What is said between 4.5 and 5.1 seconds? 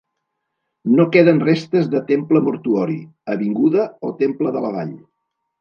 de la vall.